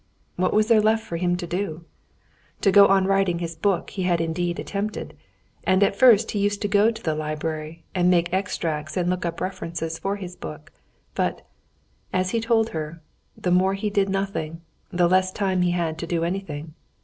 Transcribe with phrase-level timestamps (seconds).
[0.35, 1.85] What was there left for him to do?
[2.61, 5.15] To go on writing at his book he had indeed attempted,
[5.63, 9.27] and at first he used to go to the library and make extracts and look
[9.27, 10.71] up references for his book.
[11.13, 11.45] But,
[12.11, 13.03] as he told her,
[13.37, 16.73] the more he did nothing, the less time he had to do anything.